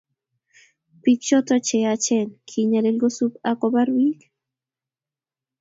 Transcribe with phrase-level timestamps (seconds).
[1.01, 4.19] Bik choto cheyachen kinyalil, kosup ako bar bik.